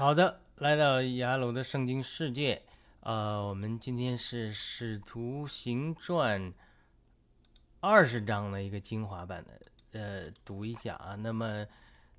[0.00, 2.62] 好的，来到雅鲁的圣经世界，
[3.00, 6.50] 呃，我们今天是《使徒行传》
[7.80, 9.60] 二十章的一个精华版的，
[10.00, 11.14] 呃，读一下啊。
[11.16, 11.66] 那么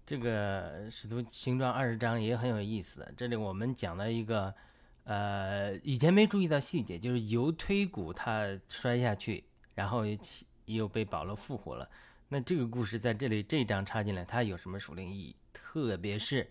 [0.06, 4.54] 这个《使徒行传》二十章也很有意思的，这里我们讲了一个，
[5.06, 9.44] 呃，以前没注意到细节，就是犹推骨他摔下去，
[9.74, 10.04] 然后
[10.66, 11.90] 又被保罗复活了。
[12.28, 15.36] 那这个故事在这里这一章插进来，它有什么属灵意义？
[15.52, 16.48] 特别是。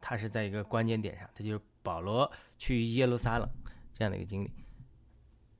[0.00, 3.48] 他是在一个关键点上，他就是保罗去耶路撒冷
[3.92, 4.50] 这样的一个经历。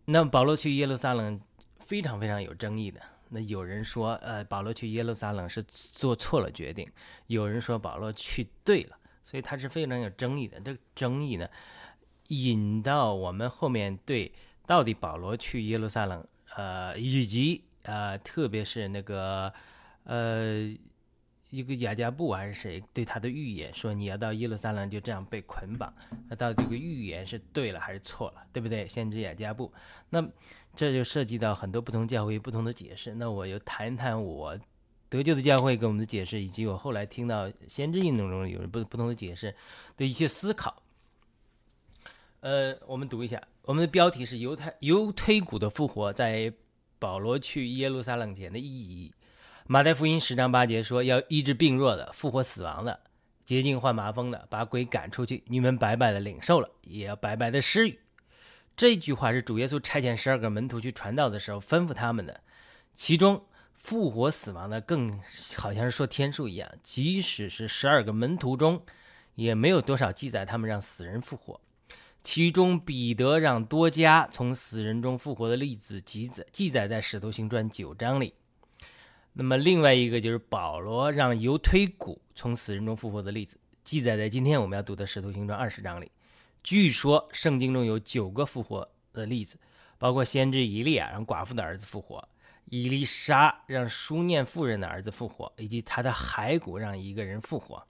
[0.04, 1.40] 那么保罗去耶路撒冷
[1.80, 3.00] 非常非常有争议的。
[3.28, 6.86] 那有人说，呃，保罗去耶路撒冷是做错了决定；
[7.26, 10.58] 有人说保罗去对了，所以他是非常有争议的。
[10.60, 11.46] 这个争议呢，
[12.28, 14.32] 引到我们后面对
[14.66, 19.52] 到底保罗去耶路撒冷，呃，以及呃，特别是那个
[20.04, 20.74] 呃。
[21.50, 25.92] 一个雅加布还是谁对他的预言说你要到耶路撒冷就这样被捆绑？
[26.28, 28.42] 那到底这个预言是对了还是错了？
[28.52, 28.86] 对不对？
[28.86, 29.72] 先知雅加布，
[30.10, 30.22] 那
[30.76, 33.14] 这就涉及到很多不同教会不同的解释。
[33.14, 34.58] 那我就谈谈我
[35.08, 39.54] 得救的教会给我们的解释，以及我后来听到先知运动中有人不不同的解释
[39.96, 40.82] 的一些思考。
[42.40, 46.52] 呃，我们读一下，我们的标题是犹太犹推古的复活在
[46.98, 49.14] 保罗去耶路撒冷前的意义。
[49.70, 53.00] 马太福音十章八节说：“要医治病弱的，复活死亡的，
[53.44, 55.44] 洁净患麻风的，把鬼赶出去。
[55.46, 57.98] 你们白白的领受了，也要白白的施予。”
[58.74, 62.40] 这句话是主耶稣差遣十二个门徒去传道的时候吩咐他们的。
[62.94, 63.44] 其中
[63.76, 65.20] 复活死亡的，更
[65.58, 66.66] 好像是说天数一样。
[66.82, 68.82] 即使是十二个门徒中，
[69.34, 71.60] 也没有多少记载他们让死人复活。
[72.22, 78.32] 其中彼得让多加从死人中复活的例子记载记载在使徒行传九章里。
[79.32, 86.10] 那么另外一个就是保罗让犹推古从死人中复活的例子，记载在今天我们要读的《使徒行传》二十章里。
[86.62, 89.56] 据说圣经中有九个复活的例子，
[89.96, 92.28] 包括先知以利亚让寡妇的儿子复活，
[92.64, 97.86] 伊丽莎让书念妇人的儿子复活，以及他的骸骨让一个人复活。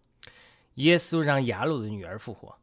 [0.75, 2.55] 耶稣让雅鲁的女儿复活，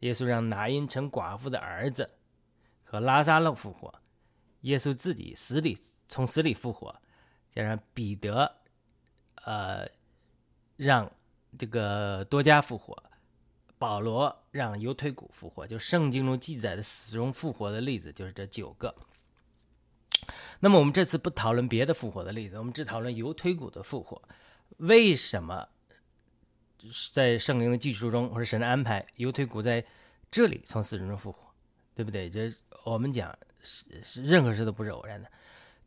[0.00, 2.08] 耶稣让拿因成寡妇的儿子
[2.84, 3.92] 和拉萨路复活，
[4.60, 5.76] 耶稣自己死里
[6.06, 6.94] 从死里复活。
[7.56, 8.54] 加上彼得，
[9.46, 9.88] 呃，
[10.76, 11.10] 让
[11.58, 12.94] 这个多加复活；
[13.78, 15.66] 保罗让犹推古复活。
[15.66, 18.94] 就圣经中记载的死中复活的例子，就是这九个。
[20.60, 24.20] 那么我们这次不讨论别的复活的例子，我们只讨论犹推古的复活。
[24.76, 25.66] 为什么
[27.14, 29.82] 在圣灵的记述中，或者神的安排，犹推古在
[30.30, 31.50] 这里从死人中复活，
[31.94, 32.28] 对不对？
[32.28, 32.52] 这
[32.84, 35.32] 我们讲是是任何事都不是偶然的。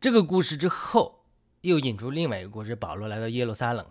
[0.02, 1.19] 这个故事之后。
[1.62, 3.86] 又引出另外一个故事：保罗来到耶路撒冷。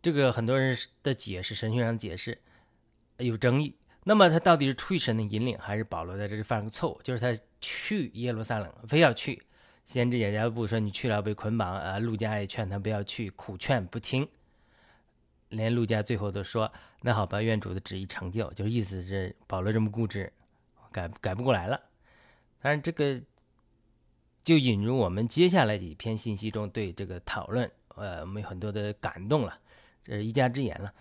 [0.00, 2.40] 这个很多人的解释，神学上解释
[3.18, 3.74] 有争议。
[4.04, 7.00] 那么他到底是出于神的引领，还是保罗在这里犯了个错误？
[7.02, 9.42] 就是他去耶路撒冷，非要去。
[9.86, 14.28] 先知雅加布说：“你去了被捆绑。”啊，路加也劝他不要去，苦劝不听。
[15.48, 16.70] 连路加最后都说
[17.00, 20.32] ：“那好吧，愿主的旨意成就。”就是意思是保罗这么固执，
[20.92, 21.80] 改改不过来了。
[22.60, 23.20] 但是这个。
[24.44, 29.58] 就引入我们接下来几篇信息中对这个讨论，呃，我们有很多的感动了，
[30.04, 30.92] 这是一家之言了。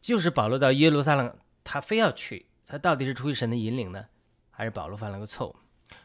[0.00, 1.34] 就是保罗到耶路撒冷，
[1.64, 4.06] 他非要去，他到底是出于神的引领呢，
[4.52, 5.56] 还是保罗犯了个错误？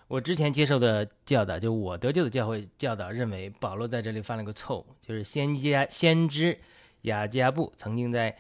[0.08, 6.60] 我之前接受的教导，就我得救的教会教导认为，保罗在这里犯了个错误，就是先加先知
[7.02, 8.36] 雅加布曾经在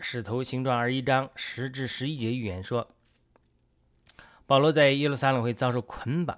[0.00, 2.88] 使徒行传二一章十至十一节预言说，
[4.46, 6.36] 保罗在耶路撒冷会遭受捆绑。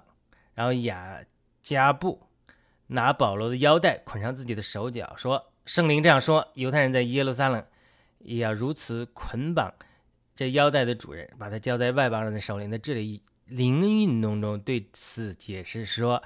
[0.55, 1.23] 然后雅
[1.61, 2.27] 加布
[2.87, 7.65] 拿保罗的腰带捆上自己的手脚，说：“圣灵这样说，犹太人在耶路撒冷
[8.19, 9.73] 也要如此捆绑
[10.35, 16.21] 这腰带的主人，把他交在外邦人的手里。”那这里灵运动中对此解释说：“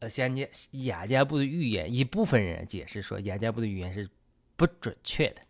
[0.00, 4.08] 呃，先加雅加布的预言，一部分人解释说雅加布的预言是
[4.56, 5.40] 不准确的。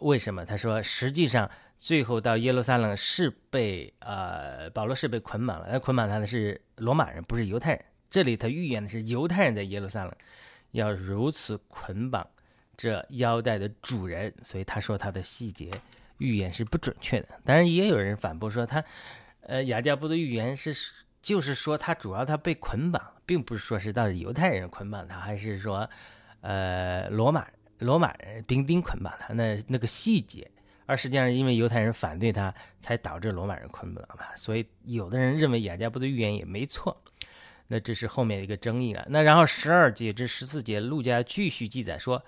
[0.00, 0.44] 为什么？
[0.44, 7.84] 他说，实际上。”最后到耶路撒冷是被呃保罗是被捆绑了，那捆绑他的是罗马人，不是犹太人。
[8.08, 10.12] 这里他预言的是犹太人在耶路撒冷
[10.70, 12.26] 要如此捆绑
[12.76, 15.70] 这腰带的主人，所以他说他的细节
[16.18, 17.28] 预言是不准确的。
[17.44, 18.82] 当然也有人反驳说他，
[19.42, 20.74] 呃雅加布的预言是
[21.22, 25.88] 就是说他主要他被捆绑，并不是说是到底犹太人捆绑他，还是说
[26.40, 27.46] 呃罗马
[27.78, 30.50] 罗马人兵丁捆绑他，那那个细节。
[30.86, 34.34] 而实际上，因为犹太人反对他，才导致罗马人捆绑他。
[34.36, 37.02] 所以，有的人认为雅加布的预言也没错。
[37.68, 39.04] 那这是后面的一个争议了。
[39.10, 42.22] 那然后十二节至十四节，路加继续记载说：“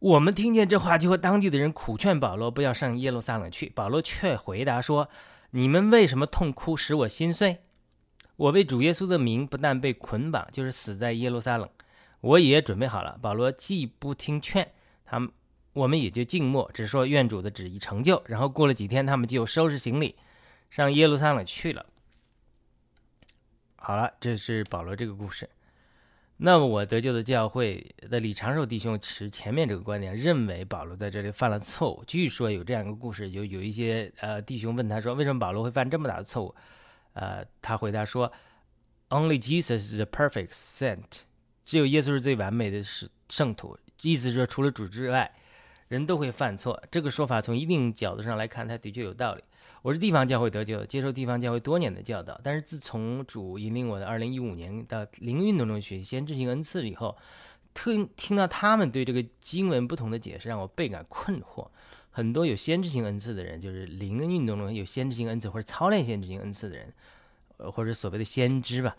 [0.00, 3.68] 我们听见这话，就和当地的人苦劝保罗不要上耶路撒冷去。
[3.68, 5.10] 保罗却回答说
[5.52, 7.58] ：“你们为什么痛哭，使我心碎？
[8.36, 11.68] 我为主耶稣的名，不但被捆绑，就是死在耶路撒冷。
[12.22, 14.72] 我也准备好了。”保罗既不听劝，
[15.04, 15.30] 他们
[15.72, 18.22] 我们也就静默，只说愿主的旨意成就。
[18.26, 20.16] 然后过了几天，他们就收拾行李，
[20.70, 21.86] 上耶路撒冷去了。
[23.76, 25.48] 好了，这是保罗这个故事。
[26.42, 32.02] 那么我得救的教会的李长寿弟兄持前面这个观点，认为保罗在这里犯了错误。
[32.06, 36.54] 据说有这样一个故事，有有一些呃弟兄问他说，为什么保罗会犯这么大的错误？
[37.12, 38.32] 呃，他回答说
[39.10, 41.24] ，Only Jesus is the perfect saint，
[41.66, 43.78] 只有耶稣是最完美的是圣徒。
[44.00, 45.30] 意思是说，除了主之外，
[45.90, 46.80] 人都会犯错。
[46.88, 49.42] 这个说法从一定角度上来看，它的确有道理。
[49.82, 52.40] 我是地方教会得救的，接受地方教会多年的教导。
[52.44, 57.16] 但是自从主引领我的2015年到灵运动中学先知性恩赐以后，
[57.74, 61.66] 听听到他们对这个经文不同的解释，让我倍感困惑。
[62.12, 66.92] 很多有先知性恩赐的人，就是灵运动中有先知性恩赐或者操练先知性恩赐的人，
[67.72, 68.96] 或者所谓的先知吧。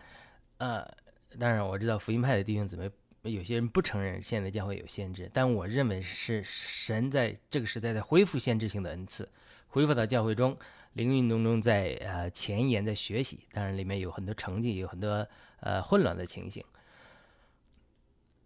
[0.58, 0.86] 呃，
[1.40, 2.90] 当然我知道福音派的弟兄姊妹
[3.23, 9.29] 有些人不承认现在教会有限制，但我认为是神在这个时代在恢复限制性的恩赐。
[9.68, 10.57] 恢复到教会中，
[10.94, 15.27] 灵运动中在呃前沿在学习，当然里面有很多成绩，有很多
[15.59, 16.65] 呃混乱的情形。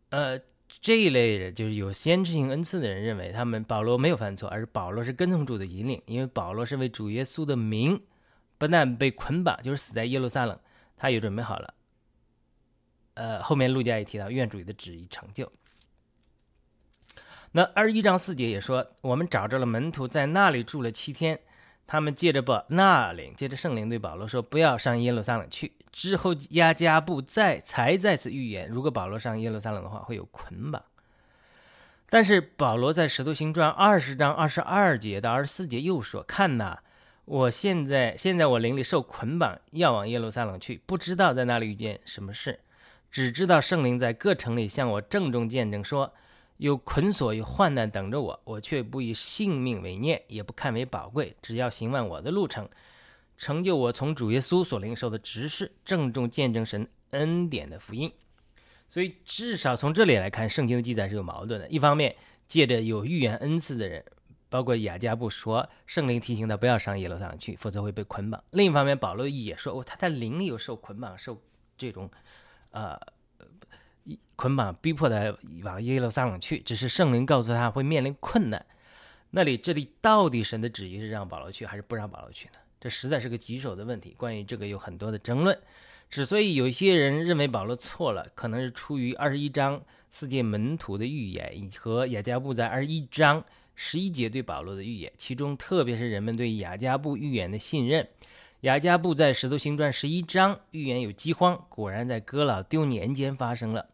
[0.10, 0.40] 呃，
[0.82, 8.02] 这一类人就是有先知性恩赐的人，认为他们保罗没有犯错，而是保罗是跟从主的引领，因为保罗是为主耶稣的名，
[8.58, 10.60] 不但被捆绑，就是死在耶路撒冷，
[10.98, 11.74] 他也准备好了。
[13.16, 15.52] 呃，后面陆家也提到，愿主的旨意成就。
[17.52, 21.40] 那二十一章四节也说，我们找着了门徒，在那里住了七天。
[21.88, 30.84] 他们借着不那灵，借着圣灵对保罗说：“不要上耶路撒冷去。”之后亚加布再才再次预言，如果保罗上耶路撒冷的话，会有捆绑。
[32.10, 36.80] 但是保罗在使徒行传二十章二十二节到二十四节又说：“看呐，
[37.26, 42.60] 我现在现在我灵里受捆绑，要往耶路撒冷去，不知道在那里遇见什么事，
[43.16, 46.14] 只知道圣灵在各城里向我郑重见证说。”
[46.58, 52.68] 有捆锁，有患难等着我，我却不以性命为念，也不看为宝贵，只要行完我的路程，
[53.38, 58.12] 成就我从主耶稣所领受的职事，郑重见证神恩典的福音。
[58.88, 61.68] 所以，至少从这里来看，圣经的记载是有矛盾的。
[61.70, 62.16] 一方面，
[62.48, 64.06] 借着有预言恩赐的人，
[64.48, 71.42] 包括雅加布说，圣灵提醒他不要上耶路撒冷去，否则会被捆绑；另一方面，保罗也说，哦，他的灵有受捆绑，受
[71.78, 72.10] 这种，
[72.76, 73.00] 呃。
[74.38, 75.34] 捆绑逼迫他
[75.64, 78.64] 往耶路撒冷去，只是圣灵告诉他会面临困难。
[79.32, 82.56] 那里这里到底神的旨意是让保罗去还是不让保罗去呢？
[82.78, 84.14] 这实在是个棘手的问题。
[84.18, 85.58] 关于这个有很多的争论。
[86.10, 89.82] 之所以有些人认为保罗错了，可能是出于二十一章
[90.12, 93.42] 四界门徒的预言和雅加布在二十一章
[93.74, 98.06] 十一节对保罗的预言，其中特别是人们对雅加布预言的信任。
[98.66, 103.90] 雅加布在使徒行传十一章预言有饥荒，果然在哥老丢年间发生了。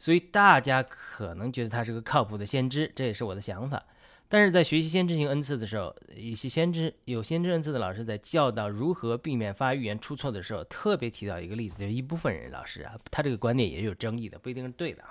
[0.00, 3.80] 所以大家可能觉得他是个靠谱的先知，这也是我的想法。
[4.28, 15.10] 但是在学习先知性恩赐的时候，一些先知有先知恩赐的老师在教导如何避免发预言出错的时候，特别提到一个例子，就一部分人老师啊，他这个观点也是有争议的，不一定是对的啊。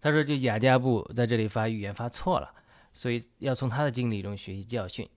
[0.00, 2.48] 他说，就雅加布在这里发预言发错了，
[2.92, 5.08] 所以要从他的经历中学习教训。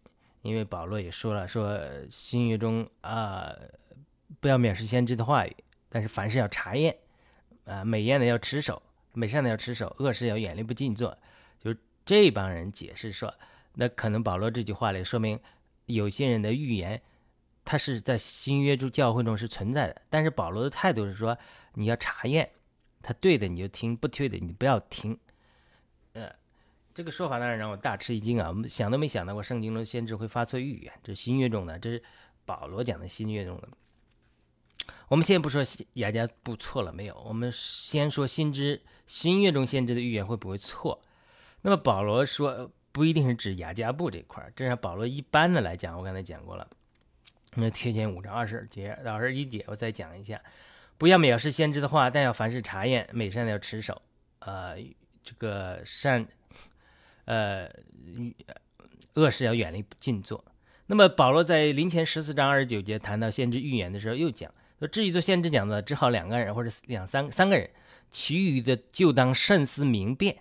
[0.45, 1.75] 因为保罗也说了，说
[2.07, 3.51] 新约中啊，
[4.39, 5.55] 不要藐视先知的话语，
[5.89, 6.95] 但是凡事要查验。
[7.65, 8.79] 啊，美艳的要持守，
[9.13, 11.17] 美善的要持守，恶事要远离不近做。
[11.57, 11.75] 就
[12.05, 13.33] 这帮人解释说，
[13.73, 15.39] 那可能保罗这句话里说明，
[15.87, 17.01] 有些人的预言，
[17.65, 19.99] 他是在新约中教会中是存在的。
[20.11, 21.35] 但是保罗的态度是说，
[21.73, 22.47] 你要查验，
[23.01, 25.17] 他对的你就听，不对的你不要听。
[26.13, 26.31] 呃，
[26.95, 28.47] 这个说法当然让我大吃一惊啊！
[28.47, 32.01] 我们想都没想到过圣经中先知会发错预言，这是新约中的，这是
[32.45, 33.67] 保罗讲的新约中的。
[35.09, 35.61] 我们先不说
[35.95, 41.03] 雅加布错了没有，我们先说先知新约中先知的预言会不会错？
[41.63, 46.65] 那么保罗说不一定是指雅加布这块儿，这是保罗一般的来讲，我刚才讲过了。
[47.55, 50.41] 那贴前五章二十节到二十一节，我再讲一下：
[50.97, 54.01] 不要藐视先知的话，但要凡事查验，美善的要持守。
[54.39, 54.77] 呃，
[55.23, 56.25] 这个善，
[57.25, 57.69] 呃，
[59.13, 60.43] 恶事要远离近做。
[60.87, 64.51] 那么保罗在临前十四章二十九节谈到先知预言的时候，又讲。
[64.77, 67.69] 说至于做先知讲的，只好两个人或者两三三个人，
[68.09, 70.37] 其余的就当慎思明辨。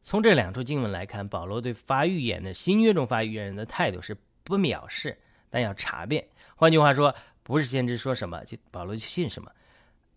[0.00, 5.18] 从这两处经文来看，保罗对发预言的新约中发预言人的态度是不藐视，
[5.50, 6.28] 但要查辨。
[6.56, 9.50] 换句话说，不是先知说什么就保罗就信什么。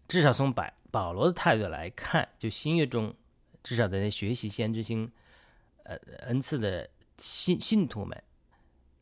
[0.07, 3.13] 至少从保保罗的态度来看，就新约中，
[3.63, 5.11] 至少在学习先知性
[5.87, 8.23] 呃恩赐的信信徒们，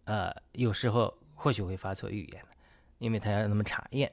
[0.06, 2.42] 呃，有时候或许会发错预言
[3.00, 4.12] 因为他要那么查验。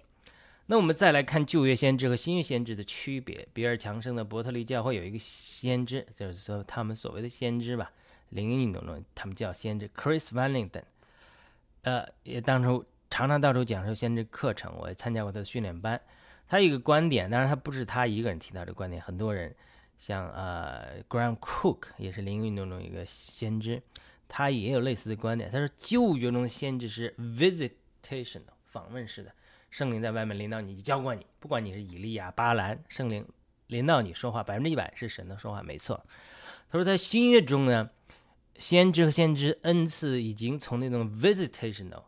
[0.67, 3.47] 那我们再来看旧约先知和新约先知的区别。
[3.53, 7.93] 比尔强生的伯特利教会有一个先知，就是说他们所谓的先知吧，
[8.31, 10.85] 灵运动中他们叫先知 Chris Van Linden，
[11.83, 16.01] 呃，也当初常常到处讲授先知课程，我也参加过他的训练班。
[16.49, 19.55] 他有一个观点，当然他不是他一个人提到这观点，很多人
[20.03, 23.81] 像呃 Graham Cook 也是灵运动中一个先知，
[24.27, 25.49] 他也有类似的观点。
[25.49, 29.33] 他说旧约中的先知是 visitational 访问式的。
[29.71, 33.25] 圣灵在外面临到你，浇灌你，不管你是以利亚、巴兰，圣灵
[33.69, 36.05] 临到你说话，百分之一百是神的说话，没错。
[36.69, 37.89] 他说在新约中呢，
[38.57, 42.03] 先知和先知恩赐已经从那种 visitational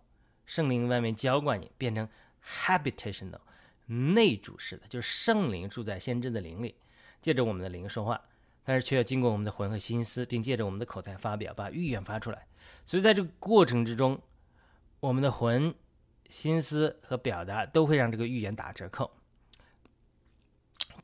[0.44, 2.08] 圣灵外面浇灌你，变成
[2.44, 3.38] habitational
[3.86, 6.74] 内住式的，就是圣灵住在先知的灵里，
[7.24, 8.20] 借着我们的灵说话，
[8.64, 12.46] 但是却要经过我们的魂和心思，并借着我们的口才发表，把预言发出来。
[12.84, 14.20] 所以在这个过程之中，
[15.00, 15.74] 我们的魂。
[16.30, 19.10] 心思和表达都会让这个预言打折扣。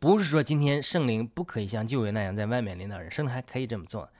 [0.00, 4.10] 不是说今天圣灵不可以像旧约那样在外面领导人，圣灵还可以这么做。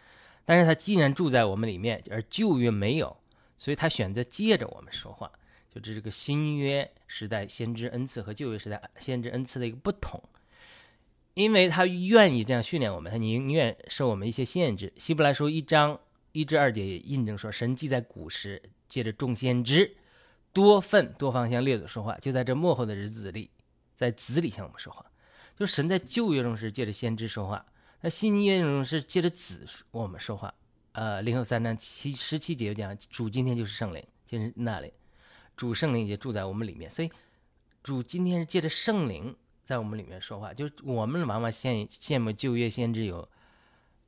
[0.45, 3.17] 但是他既然住在我们里面，而旧约没有，
[3.57, 5.33] 所以他选择借着我们说话。
[5.75, 10.23] 就这是个新约时代先知恩赐和旧约时代先知恩赐的一个不同。
[11.41, 14.93] 因为他愿意这样训练我们，他宁愿受我们一些限制。
[14.97, 15.99] 希伯来书一章
[16.33, 19.97] 一至二节也印证说，神既在古时借着众先知。
[20.53, 23.49] 多份多方向列祖说话，就在这幕后的日子里，
[23.95, 25.07] 在子里向我们说话。
[25.57, 27.65] 就神在旧约中是借着先知说话，
[28.01, 30.53] 那新约中是借着子我们说话。
[30.93, 34.93] 呃，零后三章七十七节讲，主今天就是圣灵，就是那里，
[35.57, 36.91] 主圣灵也住在我们里面。
[36.91, 37.09] 所以
[37.85, 40.53] 主今天是借着圣灵在我们里面说话。
[40.53, 43.29] 就我们往往羡羡慕旧约先知有，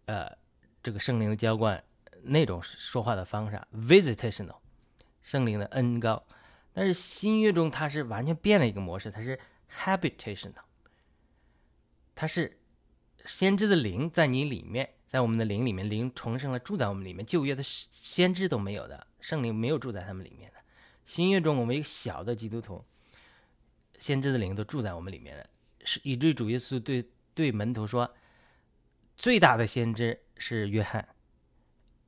[0.06, 0.30] 呃，
[0.82, 1.82] 这个圣灵的浇灌
[2.22, 4.56] 那种说话的方式，visitational。
[5.22, 6.26] 圣灵的恩高，
[6.72, 9.38] 但是新约中它是完全变了一个模式，它是
[9.70, 10.52] habitational，，
[12.16, 12.58] 它是
[13.24, 17.24] 先知的灵在你里面，在我们的灵里面，灵重生了，住在我们里面。
[17.24, 20.58] 旧约的先知都没有的，圣灵没有住在他们里面的。
[21.04, 22.84] 新约中，我们一个小的基督徒，
[24.02, 25.48] 先知的灵都住在我们里面的，
[25.84, 28.12] 是以至于主耶稣对对门徒说，
[29.16, 31.06] 最大的先知是约翰，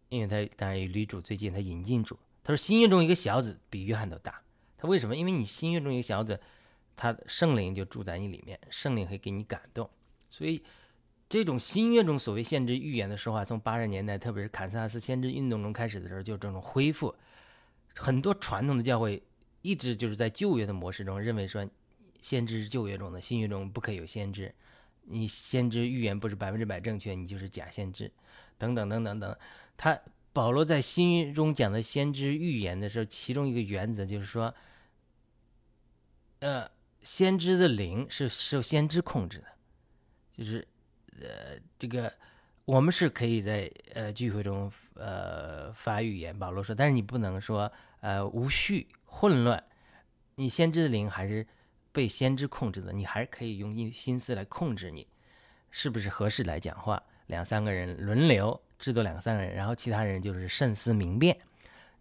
[0.08, 2.18] 因为他当然离主最近，他引进主。
[2.42, 4.42] 他说：“新约中一个小子比约翰都大。
[4.76, 5.14] 他为什么？
[5.14, 6.40] 因为你新约中一个小子，
[6.96, 9.88] 他圣灵就住在你里面，圣灵会给你感动。
[10.28, 10.62] 所以，
[11.28, 17.14] 这种新约中所谓先知预言的说话，从八十年代，特别是堪萨斯先知运动中开始的时候，就这种恢复。
[17.94, 19.22] 很多传统的教会
[19.62, 21.66] 一直就是在旧约的模式中，认为说，
[22.24, 24.54] 先知是旧约中的，新约中不可有先知。
[25.02, 28.10] 你先知预言不是百分之百正确，你就是假先知，
[28.56, 29.36] 等等等等等。
[29.76, 30.00] 他。”
[30.34, 34.52] 保罗在新约中讲的先知预言的时候，其中一个原则就是说，
[36.40, 36.68] 呃，
[37.02, 39.46] 先知的灵是受先知控制的，
[40.36, 40.66] 就是
[41.20, 42.12] 呃，这个
[42.64, 49.62] 我们是可以在呃聚会中呃发预言，保罗说，但是你不能说呃无序混乱，
[50.34, 51.46] 你先知的灵还是
[51.94, 55.06] 被先知控制的，你还可以用心心思来控制你，
[55.70, 57.02] 是不是合适来讲话？
[57.28, 58.60] 两三个人轮流。
[58.76, 61.34] 制作两三个人，然后其他人就是慎思明辨。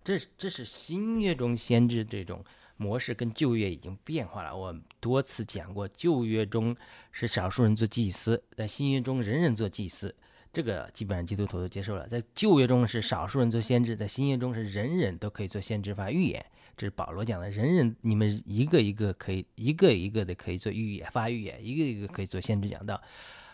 [0.04, 2.44] 这这是新约中先知这种
[2.76, 4.54] 模式，跟旧约已经变化了。
[4.54, 6.76] 我多次讲过，旧约中
[7.14, 10.14] 是少数人做祭司，在新约中人人做祭司，
[10.52, 12.06] 这个基本上基督徒都接受了。
[12.08, 16.46] 在旧约中是少数人做先知，在新约中是人人都可以做先知发预言。
[16.76, 23.02] 这是保罗讲的，人人你们一个一个可以一个一个的可以做预言发预言，一个一个可以做先知讲道，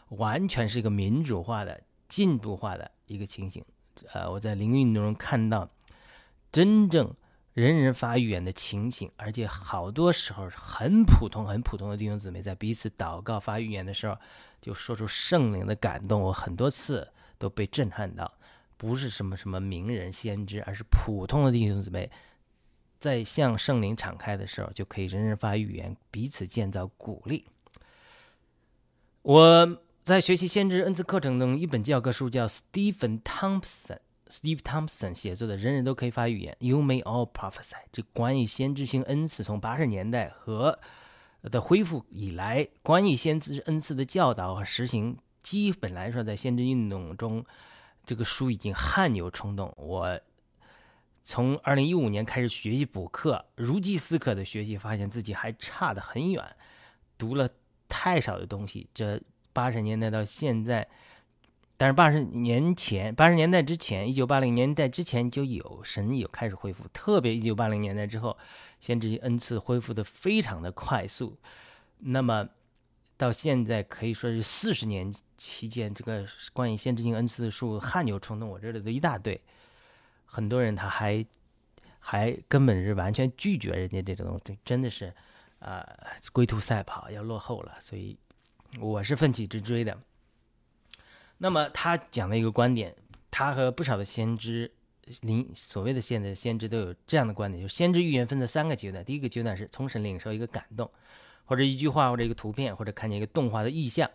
[0.10, 1.82] 完全是一个民主化的。
[2.10, 3.64] 进度化的一个情形，
[4.14, 5.70] 呃，我在灵运动中看到
[6.52, 7.14] 真正
[7.54, 14.18] 人人发预言的情形，而且好多时候很普通、很普通的弟兄姊妹在彼此祷告发预言的时候，
[14.60, 16.20] 就说出圣灵的感动。
[16.20, 17.08] 我很多次
[17.38, 18.34] 都被震撼到，
[18.76, 22.10] 不是什么什么名人先知，而是普通的弟兄姊妹
[23.00, 27.46] 在向圣灵敞开的时候，就可以人人发预言，彼此建造鼓励。
[29.22, 29.82] 我。
[30.06, 37.76] 在学习先知恩赐课程中，一本教科书叫 Stephen Thompson Steve Thompson 写作的《人人都可以发预言》，You may all prophesy。
[37.92, 40.80] 这关于先知性恩赐，从八十年代和
[41.44, 47.46] 的恢复以来，关于先知恩赐的教导和实行，基本来说在先知运动中，
[48.04, 49.72] 这个书已经汗牛充栋。
[49.78, 50.20] 我
[51.30, 56.44] 从二零一五年开始学习补课，如饥似渴的学习，发现自己还差得很远，
[57.20, 57.48] 读了
[57.88, 58.90] 太少的东西。
[58.96, 59.22] 这
[59.54, 60.90] 八十年代到现在，
[61.78, 68.36] 但是八十年前，八十年代之前，一九八零年代之前就有神有开始恢复，特别一九八零年代之后，
[68.80, 71.38] 先知性恩赐恢复的非常的快速。
[72.00, 72.50] 那么
[73.18, 79.40] 到现在可以说是四十年期间，这个关于先知性恩赐的书汗牛充栋，我这里都一大堆。
[80.32, 81.26] 很多人他还
[82.00, 85.14] 还根本是完全拒绝人家这种东西，真的是
[85.60, 85.86] 啊
[86.32, 88.18] 龟兔赛跑要落后了，所以
[88.80, 89.98] 我是奋起直追的。
[91.40, 92.96] 那么他讲的一个观点，
[93.32, 94.72] 他和不少的先知，
[95.22, 100.90] 灵所谓的现在先知都有这样的观点，就是先知预言分成三个阶段，第一个阶段是从神领受一个感动，
[101.46, 104.10] 或者一句话，或者一个图片，或者看见一个动画的意象，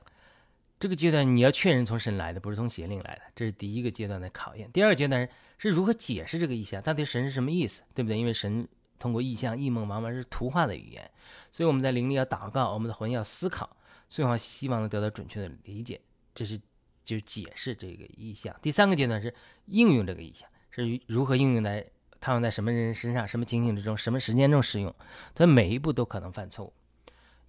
[0.78, 4.70] 这个阶段你要确认从神来的，不是从邪灵来的，这是第一个阶段的考验。
[4.70, 5.28] 第二个阶段是
[5.70, 8.18] 是如何解释这个意象，到底神是什么意思，对不对？
[8.18, 8.66] 因为神
[8.98, 11.10] 通过意象、异梦往往是图画的语言，
[11.50, 13.76] 所以我们在灵里要祷告，我们的魂要思考，
[14.08, 16.00] 最好希望能得到准确的理解，
[16.34, 16.60] 这是。
[17.04, 18.56] 就解释这个意象。
[18.62, 19.34] 第三个阶段是
[19.66, 21.86] 应用这个意象，是如何应用在
[22.18, 24.90] 套用在什么人身上、什么情形之中、什么时间中使用。
[25.34, 26.72] 它每一步都可能犯错误。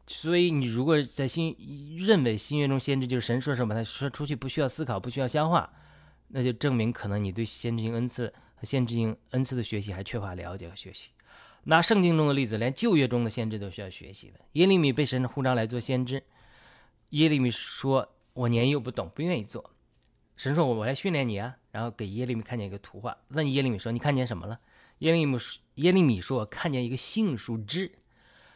[0.08, 1.56] 所以你如果在新
[1.98, 5.72] 认为新约中先知就是神说什么，他说出去不需要思考、不需要消化，
[6.28, 11.10] 那就证明可能你对先知性恩赐和先知性恩赐的学习还缺乏了解和学习。
[11.64, 14.40] 拿圣经中的例子，连旧约中的先知都需要学习的。
[14.54, 16.24] 耶利米被神呼召来做先知，
[17.10, 18.12] 耶利米说。
[18.36, 19.72] 我年幼不懂，不愿意做。
[20.36, 24.60] 神说：“我我来训练你啊。”然后给耶利米看见一个图画，问耶利米说：“你看见什么了？”
[25.00, 25.38] 耶利米
[25.76, 27.94] 耶利米说：“我看见一个杏树枝。”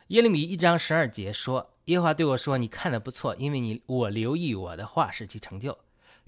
[0.07, 5.79] 耶利米一章十二节说：“耶和华对我说：你看的不错，因为你我留意我的话使其成就。”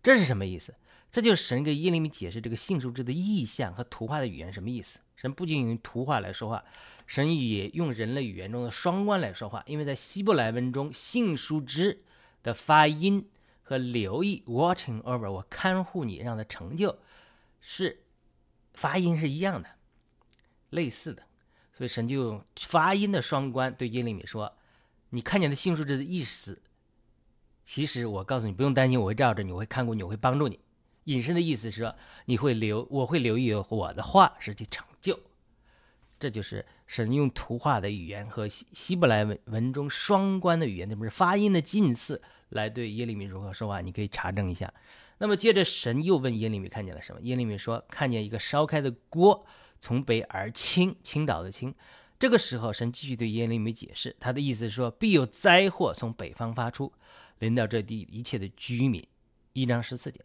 [0.01, 0.73] 这是什么意思？
[1.11, 4.99] 这就是神给耶利米解释这个杏树枝的意象和图画的语言什么意思。
[5.15, 6.63] 神不仅用图画来说话，
[7.05, 9.63] 神也用人类语言中的双关来说话。
[9.67, 12.01] 因为在希伯来文中，杏树枝
[12.41, 13.27] 的发音。
[13.63, 16.97] 和留意，watching over，我看护你，让他成就，
[17.61, 18.01] 是
[18.73, 19.69] 发音是一样的，
[20.71, 21.23] 类似的，
[21.71, 24.57] 所以神就用发音的双关对耶利米说
[25.11, 26.61] ：“你看见的杏树枝的意思，
[27.63, 30.59] 其实我告诉你，不用担心，我会照着你，我会看顾你，我会帮助你。
[31.05, 35.19] 隐身的意思是说，你会留，我会留意我的话，使其成就。
[36.19, 44.71] 这就是神用图画的语言和希希伯来文文中双关的语言，那不是发音的近似。”来对耶利米如何说话，你可以查证一下。
[45.19, 47.21] 那么接着神又问耶利米看见了什么？
[47.21, 49.45] 耶利米说看见一个烧开的锅
[49.79, 51.73] 从北而倾，倾倒的倾。
[52.19, 56.91] 这个时候神继续对耶利米解释，他的意思是说必有灾祸从北方发出，
[57.39, 59.01] 临到这地一切的居民。
[59.53, 60.19] 一章十四节。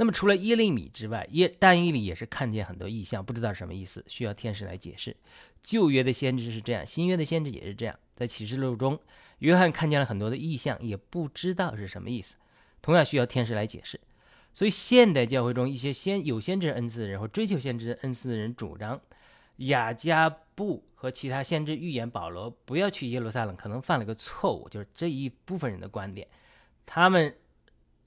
[0.00, 5.14] 那么除了耶利米之外，耶但以理也是看见很多异象，不知道什么意思，需要天使来解释。
[5.62, 7.94] 旧约的先知是这样，新约的先知也是这样。
[8.16, 8.98] 在启示录中。
[9.40, 12.36] 约翰看见了很多的异象，也不知道是什么意思，
[12.80, 14.00] 同样需要天使来解释。
[14.54, 18.98] 所以，现代教会中一些先有先知恩赐的人或追求先知恩赐的人主张，
[19.56, 26.26] 雅加布和其他先知预言保罗不要去耶路撒冷，可能犯了个错误，就是这一部分人的观点。
[26.86, 27.36] 他们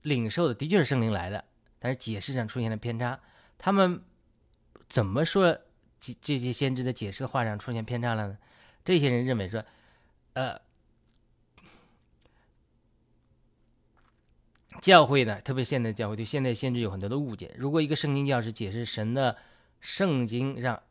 [0.02, 1.46] 领受的的确是圣灵来的，
[1.84, 3.20] 但是解释上出现了偏差。
[3.58, 4.02] 他们
[4.88, 5.60] 怎么说
[6.00, 8.38] 这这些先知的解释的话上出现偏差了呢？
[8.86, 9.66] 这些人认为说，
[10.32, 10.62] 呃。
[14.82, 17.54] 教会呢，特别现代教会对现代先知有很多的误解。
[17.58, 19.38] 如果一个圣经教师解释神的
[19.80, 20.82] 圣经上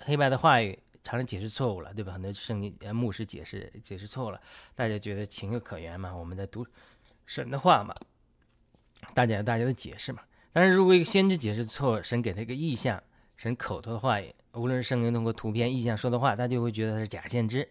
[0.00, 2.12] 黑白的话语，常常解释错误了，对吧？
[2.12, 4.40] 很多圣经呃牧师解释解释错了，
[4.74, 6.14] 大家觉得情有可原嘛？
[6.14, 6.66] 我们在读
[7.26, 7.94] 神的话嘛，
[9.14, 10.22] 大家大家的解释嘛。
[10.52, 13.02] 但是如果一个先知解释错，神给他一个意象，
[13.36, 17.68] 神口头的话语，无论是圣经通过图片、意象说的话，他就会觉得他是假先知，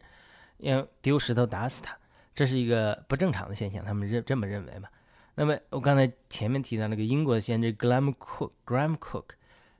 [0.57, 1.97] 要丢石头打死他，
[2.33, 4.87] 这是一个不正常的现象，他们认这么认为嘛？
[5.35, 9.25] 那么我刚才前面提到那个英国的先知 Graham Cook，Graham Cook，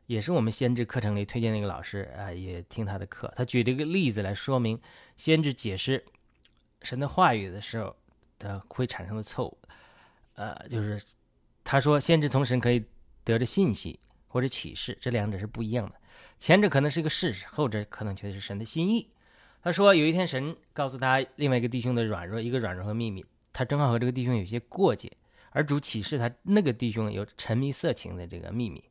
[0.06, 3.34] 也是我们先知课程里推荐那个老师啊，也听他的课。
[3.36, 4.80] 他举了一个例子来说明
[5.18, 6.04] 先知解释
[6.82, 7.96] 神的话语的时候，
[8.38, 9.58] 他会产生的错误。
[10.36, 10.98] 呃，就是
[11.72, 12.84] 他说先知从神可以
[13.24, 15.94] 得着信息或者启示，这两者是不一样的。
[16.40, 19.12] 前者可能是一个事实，后者可能却是神的心意。
[19.62, 25.12] 他说有一天神告诉他另外一个弟兄的软弱，一个软弱和秘密，他正好和这个弟兄有些过节。
[25.52, 28.84] 而主启示他那个弟兄有沉迷色情的这个秘密，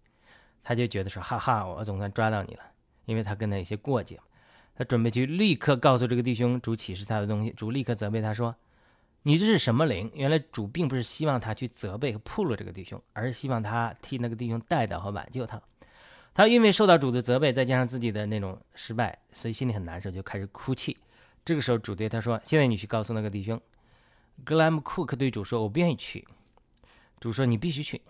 [0.62, 2.62] 他就觉得说：“哈哈，我总算抓到你了。”
[3.06, 4.20] 因为他跟他有些过节，
[4.76, 7.50] 他准备去立刻告诉这个弟兄主启示他的东西。
[7.50, 8.54] 主立刻责备他说
[9.28, 15.60] ：“你这是什么灵？”原来主并不是希望他去责备和铺路这个弟兄，而是希望他替那个弟兄带导和挽救他。
[16.32, 20.96] 他因为受到主的责备，再加上自己的那种失败，所以心里很难受，就开始哭泣。
[21.44, 23.60] 这个时候主对他说：“现在你去告诉那个弟兄。”
[24.44, 26.26] 格莱姆库克对主说：“我不愿意去。”
[27.20, 28.00] 主说：“你必须去。”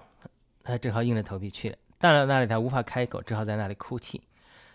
[0.63, 1.77] 他只好硬着头皮去了。
[1.99, 4.23] 到了那里，他无法开口，只好在那里哭泣。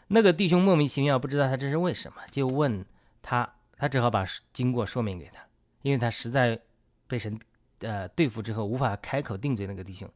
[0.08, 2.86] 那个弟兄莫名其妙，不知道他这是为什么，就问
[3.22, 5.46] 他，他只好把经过说明给他，
[5.84, 6.60] 因为他实在
[7.08, 7.40] 被神
[7.80, 9.68] 呃对付之后无法开口定罪。
[9.68, 10.10] 那个弟兄，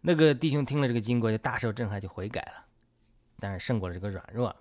[0.00, 2.64] 那个弟兄听了这个经过，就大受震撼，就悔改了，
[3.40, 4.54] 但是胜过了这个软弱，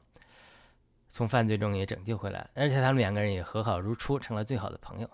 [1.10, 5.10] 从犯罪中也拯救回来，而且他们两个人也和好如初，成了最好的朋友。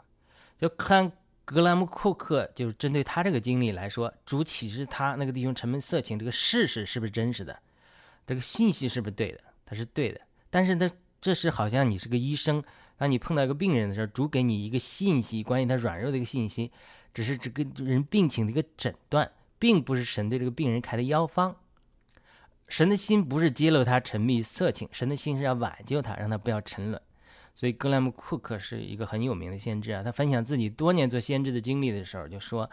[0.57, 1.11] 就看
[1.43, 7.59] 格兰姆库克，就是针对他这个经历来说，主启示他那个弟兄沉闷色情这个事实是不是真实的？
[8.25, 9.41] 这个信息是不是对的？
[9.65, 12.63] 他是对的，但是他这是好像你是个医生，
[13.03, 16.71] 当你碰到一个病人的时候，主给你一个信息，关于他软弱的一个信息，
[17.13, 21.53] 只是这个人病情的一个诊断，并不是神对这个病人开的药方。
[22.69, 27.01] 神的心不是揭露他沉迷色情，神的心是要挽救他，让他不要沉沦。
[27.53, 32.71] 所以格莱姆库克是一个很有名的先知啊，他分享自己多年做先知的经历的时候，就说，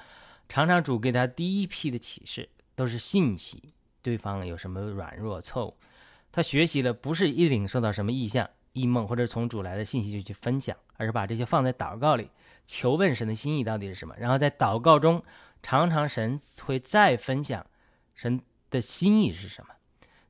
[0.48, 3.74] 常常主给他第一批的启示都是信息。
[4.00, 5.76] 对方有什么软弱错误，
[6.30, 12.30] 他学习了不是一领受到什么意象、异梦或者从主来的信息就去分享，而是把这些放在祷告里，
[12.66, 14.14] 求问神的心意到底是什么。
[14.18, 15.22] 然后在祷告中，
[15.62, 17.64] 常常神会再分享
[18.14, 19.74] 神的心意是什么。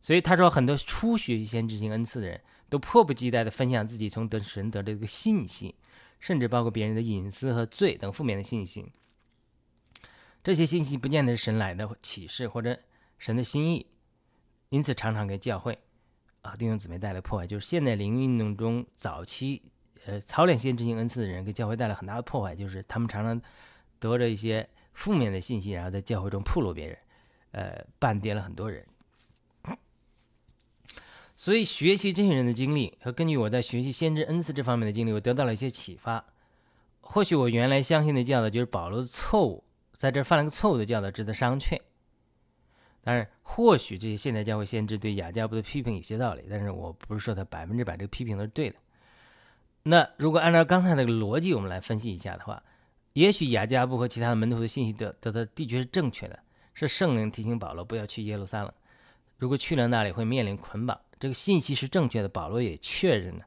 [0.01, 5.75] 所以他说，很多初学先知性恩赐的人都迫不及待地分享自己从得神得的一个信息，
[6.19, 8.93] 甚至包括别人的隐私和罪等负面的信息。
[10.43, 12.79] 这些信息不见得是神来的启示或者。
[13.19, 13.87] 神的心意，
[14.71, 15.79] 因此常常给教会
[16.43, 17.47] 啊弟兄姊妹带来破坏。
[17.47, 19.63] 就是现代灵运动中早期
[20.07, 22.55] 呃操练先知性恩赐的人，给教会带来很大的破坏。
[22.55, 23.41] 就是他们常常
[23.99, 26.99] 得着一些负面的信息，然后在教会中铺路别人，
[27.53, 28.87] 呃绊跌了很多人。
[31.37, 36.23] 所以学习这些人的经历和根据我在学习先知恩赐这方面的经历，我得到了一些启发。
[37.01, 39.65] 或许我原来相信的教导就是保罗的错误，
[39.97, 41.81] 在这犯了个错误的教导，值得商榷。
[43.03, 48.77] 当然，或许这些现代教会先知对雅加布的批评有些道理，但是我不是说他百分之百这个批评都是对的。
[49.85, 52.63] 那如果按照刚才那个逻辑，我们来分析一下的话，
[53.15, 56.39] 也许雅加布和其他的门徒的信息得得的的确是正确的，
[56.75, 58.73] 是圣灵提醒保罗不要去耶路撒冷，
[59.39, 63.47] 如果去了那里会面临捆绑，这个信息是正确的，保罗也确认了。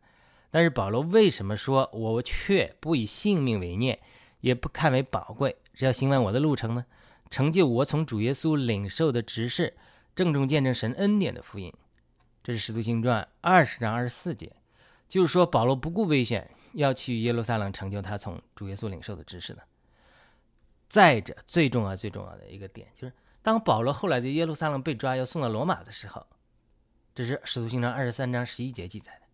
[0.50, 4.00] 但是保罗为什么说我却不以性命为念，
[4.42, 6.86] 也不看为宝贵，只要行完我的路程呢？
[7.34, 9.76] 成就我从主耶稣领受的职事，
[10.16, 11.74] 郑重见证神恩典的福音。
[12.44, 14.56] 这是使徒行传二十章二十四节，
[15.10, 19.64] 就是说保罗不顾危险要去耶路撒冷成就他从主耶稣领受的知识呢。
[20.88, 26.28] 再者，最重要最重要的一个点就是，当保罗后来在耶路撒冷被抓要送到罗马的时候，
[27.16, 29.26] 这是使徒行传二十三章十一节记载的。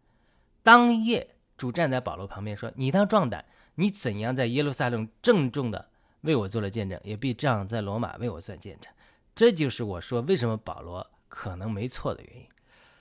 [0.64, 3.44] 当夜主站在保罗旁边说：“你当壮胆，
[3.76, 5.90] 你怎样在耶路撒冷郑重的。”
[6.22, 8.92] 为我做了见证，也必这样在罗马为我做见证。
[9.36, 12.46] 这就是我说为什么保罗可能没错的原因。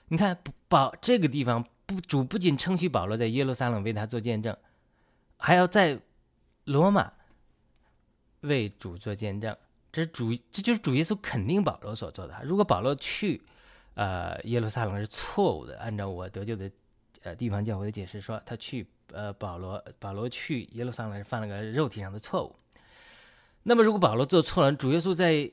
[0.09, 4.57] 你看，保这个地方不主不仅称许保罗在耶路撒冷为他做见证，
[5.37, 6.01] 还要在
[6.65, 7.13] 罗马
[8.43, 9.57] 为主做见证。
[9.91, 12.39] 这是主，这就是主耶稣肯定保罗所做的。
[12.45, 13.43] 如果保罗去
[13.95, 16.71] 呃耶路撒冷是错误的，按照我得救的
[17.23, 22.55] 呃地方教会的解释说，他去呃保罗保罗去耶路撒冷是犯了个肉体上的错误。
[23.69, 25.53] 那么，如果保罗做错了，主耶稣在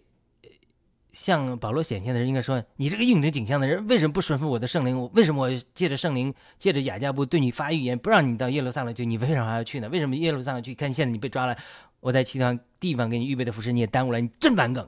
[1.12, 4.98] 向保罗显现的人应该说：“你这个应征景象的人，为什么不顺服我的圣灵？
[4.98, 9.06] 我为什么我借着圣灵，借着雅加布对你发预言，不让你到耶路撒冷去？
[9.06, 9.90] 你为什么还要去呢？
[9.90, 10.74] 为什么耶路撒冷去？
[10.74, 11.58] 看现在你被抓了，
[12.00, 14.88] 我在其他地方给你预备的服饰你也耽误了，你真顽梗。”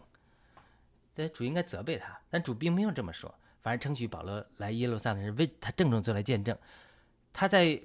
[1.13, 6.57] 对，主应该责备他，但主并没有这么说，反而称许保罗来耶路撒冷是为他郑重做了见证。
[7.33, 7.77] 他在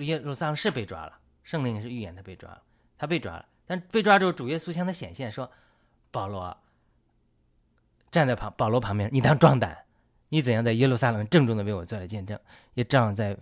[0.00, 2.62] 耶路撒冷是被抓了，圣灵是预言他被抓了，
[2.98, 3.46] 他被抓了。
[3.72, 5.50] 但被抓住，主耶稣向他显现，说
[6.12, 6.54] ：“保罗
[8.10, 9.86] 站在旁，保罗旁边，你当壮胆，
[10.28, 12.38] 你怎样在耶路撒冷郑重的为我做了见证，
[12.74, 13.34] 也照样在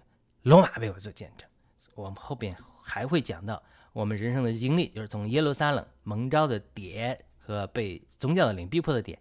[0.43, 1.49] 罗马为我做见证。
[1.97, 3.61] 我们后边还会讲到
[3.93, 9.19] 我们人生的经历，就是从耶路撒冷蒙召的点和被宗教的领逼迫的点，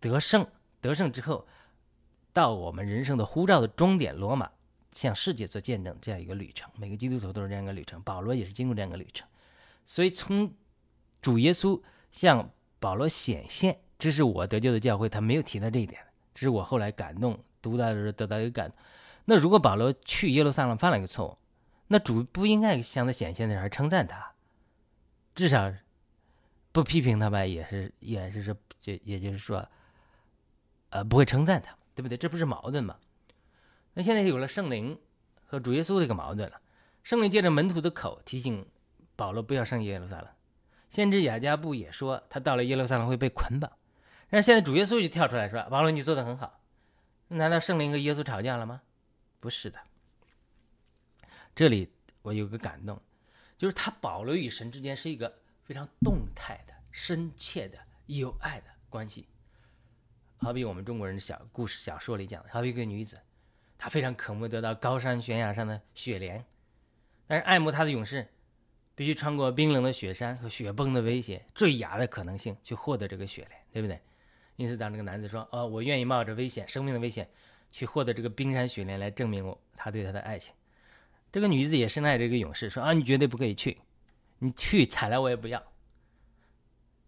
[0.00, 0.44] 得胜
[0.80, 1.46] 得胜之后，
[2.32, 4.50] 到我们人生的呼召的终点罗马，
[4.90, 6.68] 向世界做见证这样一个旅程。
[6.76, 9.24] 每个基督徒都是这样一个旅程，保罗也是经过这样一个旅程。”
[9.84, 10.54] 所以，从
[11.20, 16.00] 主耶稣向保罗显现，这是我得救的教会，他没有提到这一点。
[16.32, 18.72] 这是我后来感动读到的时候得到一个感。
[19.26, 21.38] 那如果保罗去耶路撒冷犯了一个错误，
[21.88, 24.32] 那主不应该向他显现的时候称赞他，
[25.34, 25.72] 至少
[26.72, 29.68] 不批评他吧，也是也是说，就也就是说，
[30.90, 32.16] 呃，不会称赞他，对不对？
[32.16, 32.96] 这不是矛盾吗？
[33.92, 34.98] 那现在有了圣灵
[35.46, 36.60] 和主耶稣这个矛盾了，
[37.02, 38.66] 圣灵借着门徒的口提醒。
[39.16, 40.28] 保罗不要上耶路撒冷，
[40.90, 43.70] 先知雅加布也说他到了耶路撒冷会被捆绑。
[44.28, 46.60] 但是现在主耶稣就跳出来说：“保罗，你做的很好。
[47.28, 48.82] 难道圣灵和耶稣吵架了吗？
[49.38, 49.78] 不是的。
[51.54, 53.00] 这里我有个感动，
[53.56, 59.28] 就是他保罗与神之间是一个非常动态的、深切的、有爱的关系。
[60.38, 63.20] 好比我们中国人的小故事小说里讲的，好比一个女子，
[63.78, 66.44] 她非常渴慕得到高山悬崖上的雪莲，
[67.28, 68.26] 但是爱慕她的勇士。”
[68.94, 74.00] 必须穿过冰冷的雪山和雪崩的威胁、坠崖的可能性去获得这个雪莲，对不对？
[74.56, 77.28] 因此，当这个男子说：“哦，我愿意冒着危险、生命的危险，
[77.72, 80.54] 去获得这个冰山雪莲，来证明我他对他的爱情。”
[81.32, 83.76] 这个女子也深爱这个勇士，说：“啊，你绝对不可以去，
[84.38, 85.60] 你去踩了我也不要，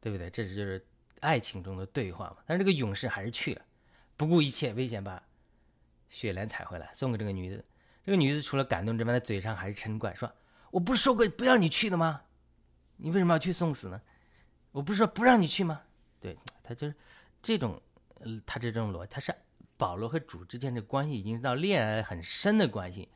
[0.01, 0.85] 对不对？”这就是
[1.21, 2.39] 爱情中的对话嘛。
[2.47, 3.63] 但是这个勇士还是去了，
[4.17, 5.23] 不顾一切危险把
[6.11, 7.65] 雪莲采回来，送给这个女子。
[8.05, 10.29] 这个女子除了感动之外，她嘴上还是嗔怪说。
[10.77, 12.21] 我不是说过不让你去的吗？
[12.99, 13.99] 你为什么要去送死呢？
[14.73, 15.81] 我不是说不让你去吗？
[16.21, 16.95] 对他就是
[17.43, 17.81] 这种，
[18.45, 19.35] 他这种逻辑，他是
[19.79, 23.09] 保罗和主之间的关系已经到恋爱很深的关系，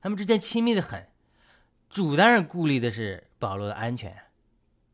[0.00, 1.04] 他们之间亲密的很。
[1.90, 4.16] 主当然顾虑的是保罗的安全，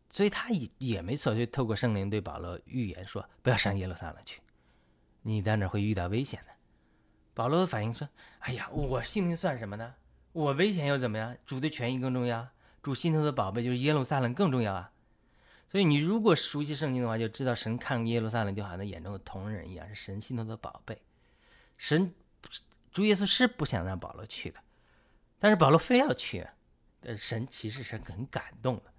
[0.08, 4.40] 所以他也也没错，就透过圣灵对保罗预言说不要上耶路撒冷去，
[5.20, 6.48] 你在那会遇到危险的。
[7.34, 8.08] 保罗的反应说
[8.40, 9.94] ：“哎呀，我性命算什么呢？”
[10.34, 11.36] 我危险又怎么样？
[11.46, 12.48] 主的权益更重要，
[12.82, 14.90] 主心头的宝贝就是耶路撒冷更重要啊！
[15.68, 21.00] 所以你如果熟悉圣经的话，就知道神看耶路撒冷就好像他眼中的同人一样，是神心头的宝贝。
[21.78, 22.12] 神
[22.90, 24.58] 主耶稣是不想让保罗去的，
[25.38, 26.44] 但是保罗非要去，
[27.02, 28.92] 呃，神其实是很感动的，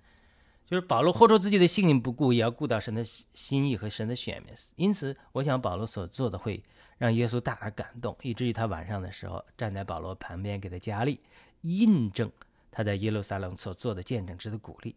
[0.65, 4.53] 就是保罗豁出自己的性命不顾，也要顾到神的心意和神的选民。
[4.77, 6.63] 因此，我想保罗所做的会。
[6.97, 11.19] 让耶稣大大感动，以至于他晚上的时候站在保罗旁边给他加力，
[11.61, 12.31] 印证
[12.71, 14.95] 他在耶路撒冷所做的见证值得鼓励，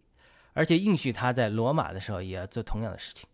[0.52, 3.28] 而且应许他在罗马的时候也要做同样的事情。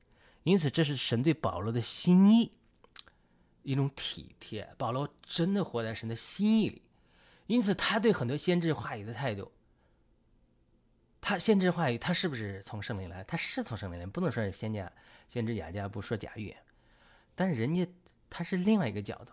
[0.45, 2.53] 因此，这是神对保罗的心意，
[3.63, 4.67] 一种体贴。
[4.79, 6.83] 保罗真的活在神的心意里，
[7.47, 9.53] 因此他对很多先知话语的态度，
[11.21, 13.23] 他先知话语他是不是从圣灵来？
[13.25, 14.91] 他是从圣灵来，不能说是先假
[15.29, 16.57] 先知雅加不说假预言，
[17.35, 17.87] 但是人家。
[18.29, 19.33] 他是另外一个角度，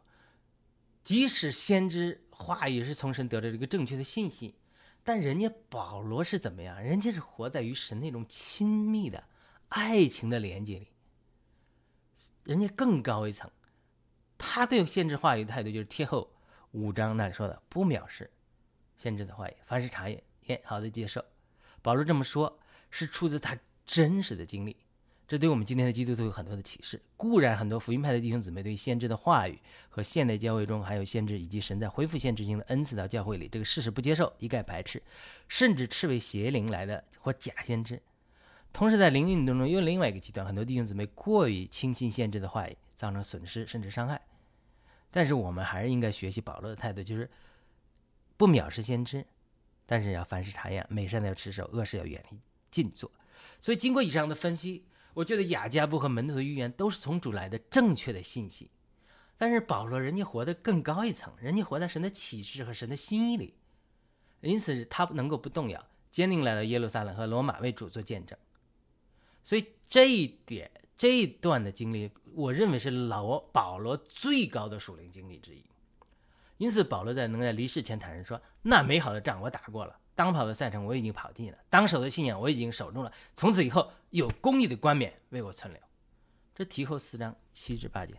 [1.04, 4.56] 即使先知话语是从神得到这个正确的信息，
[5.04, 6.82] 但人家保罗是怎么样？
[6.82, 9.23] 人家是活在与神那种亲密的
[9.69, 10.88] 爱情的连接里，
[12.43, 13.49] 人家更高一层。
[14.38, 16.32] 他对先知话语的态度就是贴后
[16.71, 18.30] 五章那里说的，不藐视
[18.97, 21.23] 先知的话语，凡是查验，验好的接受。
[21.82, 24.77] 保罗这么说，是出自他真实的经历。
[25.32, 27.02] 这对我们今天的基督徒有很多的启示。
[27.15, 35.02] 固然，很多福音派的弟兄姊妹对先知的话语和现代教会中还有先知以及神在恢复先知性的恩赐到教会里这个事实不接受，一概排斥，
[35.48, 38.02] 甚至斥为邪灵来的或假先知。
[38.74, 44.20] 同时，在灵运动中又另外一个极端，很多弟兄姊妹过于轻信先知的话语，造成损失甚至伤害。
[45.12, 47.32] 但是，我们还是应该学习保罗的态度，就是
[48.36, 49.26] 不藐视先知，
[49.86, 52.38] 但是要凡事查验，美善的要持守，恶事要远离，
[52.70, 53.10] 尽做。
[53.62, 54.84] 所以，经过以上的分析。
[55.13, 58.69] 我觉得雅加布和门徒的预言都是从主来的正确的信息，
[59.38, 63.56] 但是保罗人家活得更高一层，人家活在神的启示和神的心意里，
[64.41, 68.38] 因此他能够不动摇，坚定来到耶路撒冷和罗马为主做见证。
[69.43, 75.63] 所以这一点这一段的经历，我认为是老保罗最高的属灵经历之一。
[76.58, 83.12] 因此保罗在能在离世前坦然说：“那美好的仗我打过了。”当跑的赛程我已经跑尽了，当守的信仰我已经守住了。
[83.36, 85.82] 从此以后，有公义的冠冕为我存留。
[86.54, 88.13] 这提后四章七至八节，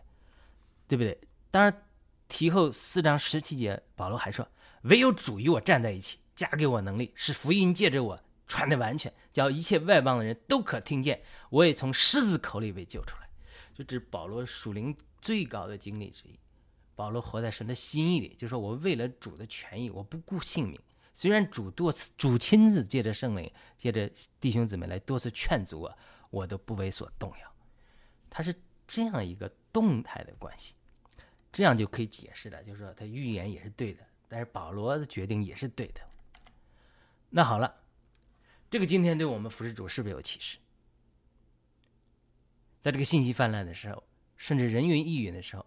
[0.87, 1.17] 对不对？
[1.49, 1.87] 当然，
[2.27, 4.47] 提后四章十七节，保罗还说
[4.83, 11.21] ：“唯有主与我站在一起，加给我能力，使福音借着我传的完全，叫一切外邦的人都可听见。
[11.49, 13.29] 我也从狮子口里被救出来。”
[13.73, 16.37] 就指保罗属灵最高的经历之一。
[16.95, 20.79] 保罗活在神的心意里，就说我为了主的权益，我不顾性命。
[21.13, 25.97] 虽然主多次主亲自借着圣灵，借着弟兄姊妹来多次劝阻我，
[26.31, 27.53] 我都不为所动摇。
[28.29, 28.53] 他是
[28.87, 30.73] 这样一个动态的关系，
[31.51, 36.01] 这样就可以解释了，就是说他预言也是对的，但是保罗的决定也是对的。
[37.29, 37.81] 那好了，
[38.71, 40.57] 这个今天对我们服侍主是不是有启示？
[42.81, 44.03] 在这个信息泛滥的时候，
[44.35, 45.65] 甚至人云亦云的时候，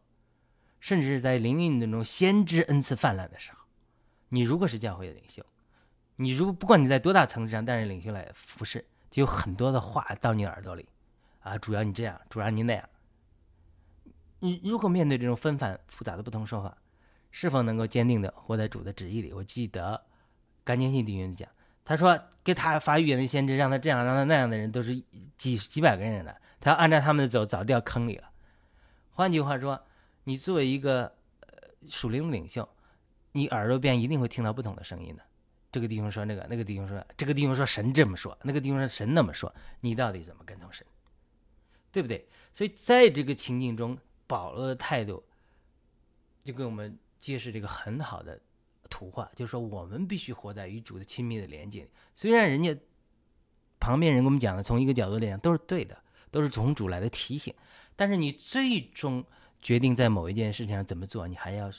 [0.81, 3.66] 甚至是在灵运当中先知恩赐泛滥的时候。
[4.29, 5.45] 你如果是教会的领袖，
[6.17, 10.89] 你如不管你在多大层次上担任领袖来服侍，就有很多的话到你耳朵里，
[11.41, 12.89] 啊，主要你这样，主要你那样。
[14.41, 16.77] 你如果面对这种纷繁复杂的不同说法，
[17.31, 19.33] 是否能够坚定的活在主的旨意里？
[19.33, 20.05] 我记得
[20.65, 21.49] 甘坚信弟兄讲，
[21.85, 25.03] 他说给他发预言的先知，让他这样，让他那样的人都是
[25.37, 28.31] 几几百个人了，他要按照他们的走，早掉坑里了。
[29.13, 29.83] 换句话说，
[30.25, 31.49] 你作为一个呃
[31.89, 32.69] 属灵的领袖，
[33.37, 35.23] 你耳朵边一定会听到不同的声音的。
[35.71, 40.87] 这个弟兄说那个，那个弟兄说这个弟兄说神这么说，那个弟兄说神那么说，你到底怎么跟从神？
[41.93, 42.27] 对不对？
[42.51, 45.23] 所以在这个情境中，保罗的态度
[46.45, 48.41] 就给我们揭示这个很好的
[48.89, 51.91] 图画，就是说我们必须活在与主的亲密的连接里。
[52.15, 52.75] 虽然人家
[53.79, 57.55] 旁边人跟我们讲的，从一个角度来讲都是对的，都是从主来的提醒，
[57.95, 59.23] 但是你最终
[59.61, 61.71] 决定在某一件事情上怎么做，你还要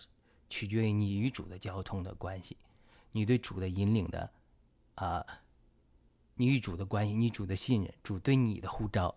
[0.49, 2.57] 取决于你与主的交通的关系。
[3.11, 4.29] 你对主的引领的，
[4.95, 5.25] 啊，
[6.35, 9.15] 你与主的关系，你主的信任，主对你的呼召，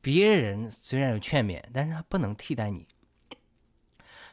[0.00, 2.88] 别人虽然有劝勉，但是他不能替代你。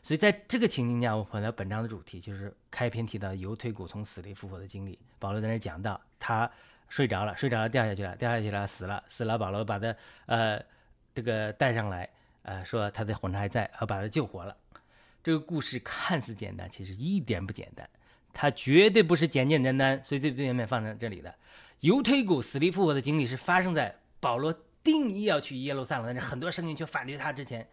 [0.01, 4.97] 所以在这个情境下，我回到本章的主题，就是开篇提到犹腿骨从死里复活的经历。
[5.19, 6.49] 保罗在那讲到，他
[6.89, 9.37] 睡着了，睡着了掉下去了，掉下去了死了，死了。
[9.37, 9.95] 保罗把他
[10.25, 10.59] 呃
[11.13, 12.09] 这个带上来，
[12.41, 14.57] 呃说他的魂还在，呃把他救活了。
[15.23, 17.87] 这个故事看似简单，其实一点不简单。
[18.33, 21.35] 它绝对不是简简单单、随随便便放在这里的。
[21.81, 24.53] 犹推古死里复活的经历是发生在保罗
[24.83, 27.67] 定义要去耶路撒冷，但是很多声音却反对他之前，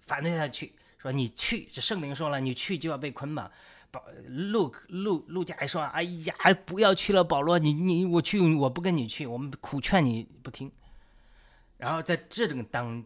[0.00, 3.50] 反对他去，说你去，这圣灵说了，你去就要被捆绑。
[3.90, 6.34] 保路路路加还说，哎呀，
[6.66, 10.70] 不要去了，保罗，你你我去，我不跟你去，我们苦劝你不听。
[11.78, 13.02] 然后在这种当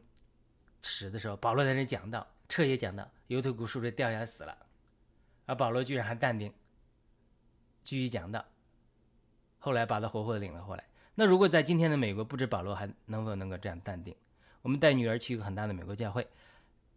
[0.82, 4.58] 时的时候，保罗在这讲到，彻夜讲到，犹推古树着掉下来死了，
[5.46, 6.52] 而保罗居然还淡定。
[7.84, 8.44] 继续讲到，
[9.60, 10.84] 后来把他活活的领了回来。
[11.14, 14.14] 那如果在今天的美国，不知保罗还能否能够这样淡定？
[14.62, 16.26] 我们带女儿去一个很大的美国教会，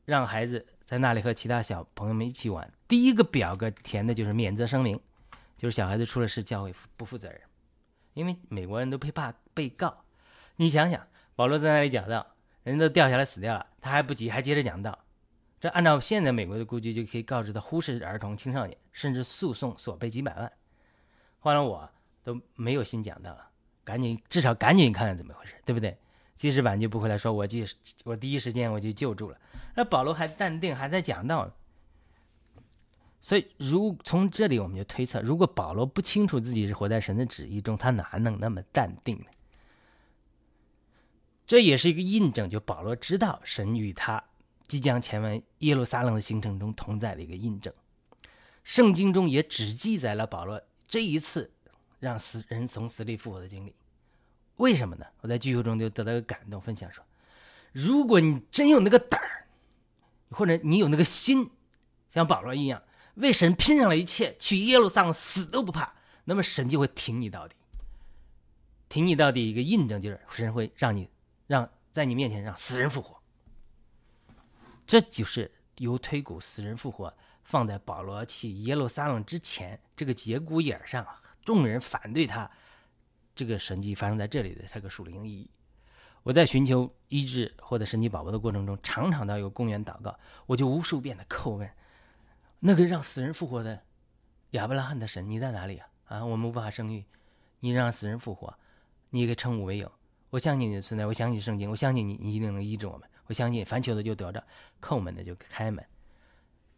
[0.06, 2.74] 让孩子在那里和其他小朋友们一起玩。
[2.88, 5.00] 第一个表格填的就是免责声明，
[5.56, 7.40] 就是小孩子出了事，教会不负责任。
[8.16, 10.04] 因为美国人都怕被告。
[10.56, 14.98] 你想想，保罗在那里讲到，人都掉下来死掉了，他还不急，还接着讲到。
[15.64, 20.52] 这按照现在美国的估计，就可以告知他忽视儿童、青少年，甚至诉讼索赔几百万。
[21.40, 21.90] 换了我
[22.22, 23.48] 都没有心讲到了，
[23.82, 25.98] 赶紧至少赶紧看看怎么回事，对不对？
[26.36, 27.66] 即使挽救不回来，说我第
[28.04, 29.38] 我第一时间我就救助了。
[29.74, 31.50] 那保罗还淡定，还在讲道。
[33.22, 39.28] 所以，如从这里我们就推测，如果保罗不清楚自己是活在神的旨意中，他哪能那么淡定呢？
[41.48, 44.22] 这也是一个印证，就保罗知道神与他
[44.74, 47.72] 即将前往耶路撒冷的行程中同在的一个印证。
[48.64, 50.60] 圣经中也只记载了保罗。
[50.88, 51.52] 这一次
[52.00, 53.76] 让死人从死里复活的经历，
[54.56, 55.06] 为什么呢？
[55.22, 57.06] 我在聚会中就得到一个感动，分享说：
[57.72, 59.46] 如果你真有那个胆儿，
[60.32, 61.52] 或者你有那个心，
[62.10, 62.82] 像保罗一样
[63.14, 67.54] 为神拼上了一切，去耶路撒冷死都不怕，那么神就会挺你到底。
[68.90, 71.08] 挺你到底，一个印证就是神会让你
[71.46, 73.22] 让在你面前让死人复活。
[74.86, 77.14] 这就是由推古死人复活。
[77.44, 81.06] 放在保罗去耶路撒冷之前，这个节骨眼上，
[81.44, 82.50] 众人反对他，
[83.36, 85.50] 这个神迹发生在这里的这个属灵意义。
[86.24, 91.70] 我在寻求医治或者神迹宝宝的过程中，常常到有公园祷告，我就无数遍的叩问
[92.60, 93.84] 那个让死人复活的
[94.52, 95.88] 亚伯拉罕的神，你在哪里啊？
[96.06, 97.04] 啊，我们无法生育，
[97.60, 98.58] 你让死人复活，
[99.10, 99.92] 你也可以称我为有。
[100.30, 103.10] 我相信你的存在，我相信圣经，我相信你，你一定能医治我们。
[103.34, 104.44] 相信凡求的就得着，
[104.80, 105.84] 叩门的就开门。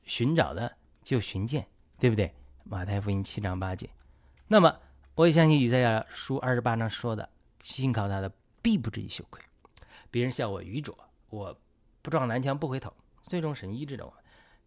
[0.03, 0.71] 寻找的
[1.03, 1.67] 就寻见，
[1.99, 2.33] 对不对？
[2.63, 3.89] 马太福音七章八节。
[4.47, 4.79] 那么
[5.15, 7.27] 我也相信以赛亚书二十八章说的
[7.61, 9.41] ：“信靠他的必不至于羞愧。”
[10.09, 10.97] 别人笑我愚拙，
[11.29, 11.55] 我
[12.01, 12.93] 不撞南墙不回头。
[13.23, 14.13] 最终神医治了我，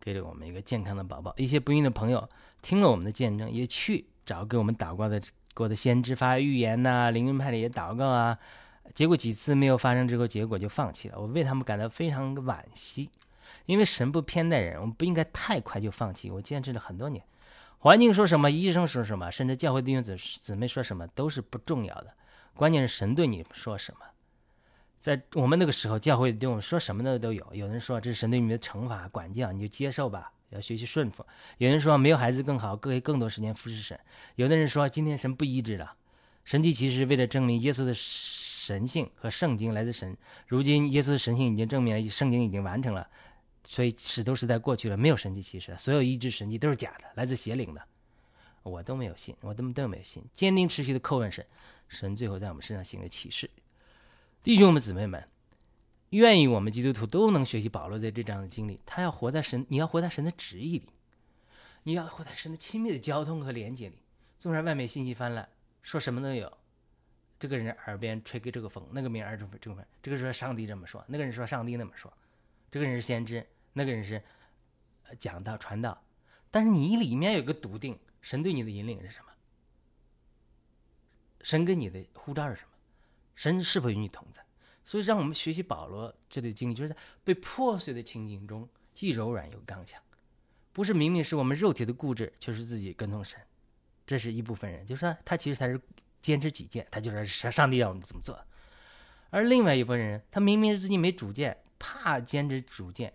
[0.01, 1.33] 给了我们一个健康的宝宝。
[1.37, 2.29] 一些不孕的朋友
[2.61, 5.21] 听了我们的见证，也去找给我们祷告的
[5.55, 8.39] 过的先知发预言呐，灵恩派的也祷告啊。
[8.95, 11.19] 结果几次没有发生之后，结果就放弃了。
[11.19, 13.11] 我为他们感到非常惋惜。
[13.65, 16.31] 因为神不偏待人，我们不应该太快就放弃。
[16.31, 17.23] 我坚持了很多年，
[17.79, 22.15] 环境说什么，医生说什么，甚至教会弟兄姊姊妹说什么，都是不重要的。
[22.55, 24.01] 关键是神对你说什么。
[25.01, 27.47] 在我们那个时候，教会对我们说什么的都有。
[27.53, 31.25] 有人说这是神对你的惩罚、管教，你就接受吧，要学习顺服。
[31.59, 33.99] 有人说没有孩子更好，可以更多时间服侍神。
[34.37, 35.95] 有的人说今天神不医治了，
[36.45, 37.93] 神迹其实为了证明耶稣的
[38.69, 40.15] 神性和圣经来自神。
[40.47, 43.09] 如今耶稣的神性已经证明了，圣经已经完成了。
[43.65, 47.83] 所以使徒时代过去了，没有神迹奇事，所有医治神迹都是假的，来自邪灵的，
[48.63, 51.47] 我都没有信，我都都没有信，坚定持续的叩问神，
[51.89, 53.49] 神最后在我们身上行了启示。
[54.43, 55.27] 弟兄们姊妹们，
[56.11, 60.91] 愿意我们基督徒都能学习保罗在这章的经历，他要活在神，你要活在神的旨意里，
[61.85, 64.03] 你要活在神的亲密的交通和连接里。
[64.39, 65.49] 纵然外面信息泛滥，
[65.83, 66.58] 说什么都有，
[67.39, 72.13] 这个人耳边吹个这个风，那个人耳中这个，这个说上帝这么说，那个人说上帝那么说，
[72.71, 74.23] 这个人是先知，那个人是
[75.19, 76.03] 讲道传道，
[76.51, 79.27] 但是你里面有个笃定，神对你的引领是什么？
[81.43, 82.69] 神给你的呼召是什么？
[83.37, 84.45] 神是否与你同在？
[84.83, 90.03] 所以让我们学习保罗这类经历，就是在被破碎的情景中，既柔软又刚强。
[90.73, 93.41] 不是明明是我们肉体的固执，却是自己跟从神，
[94.07, 95.81] 这是一部分人，就是说他其实才是
[96.29, 98.39] 坚持己见，他就是上上帝要我们怎么做。
[99.31, 103.11] 而另外一部分人，他明明是自己没主见，怕坚持主见，